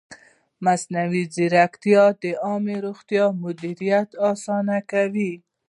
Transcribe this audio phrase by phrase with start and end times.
[0.65, 5.33] مصنوعي ځیرکتیا د عامې روغتیا مدیریت اسانه کوي.